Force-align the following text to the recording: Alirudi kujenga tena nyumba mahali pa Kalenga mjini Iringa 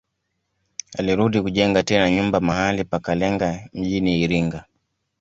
Alirudi 0.99 1.41
kujenga 1.41 1.83
tena 1.83 2.11
nyumba 2.11 2.39
mahali 2.39 2.83
pa 2.83 2.99
Kalenga 2.99 3.69
mjini 3.73 4.21
Iringa 4.21 4.65